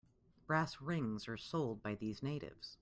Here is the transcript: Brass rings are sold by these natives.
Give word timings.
Brass 0.47 0.81
rings 0.81 1.27
are 1.27 1.37
sold 1.37 1.83
by 1.83 1.93
these 1.93 2.23
natives. 2.23 2.79